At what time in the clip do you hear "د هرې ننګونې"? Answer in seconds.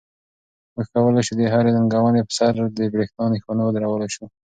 1.37-2.21